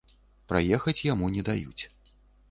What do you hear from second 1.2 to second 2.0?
не даюць.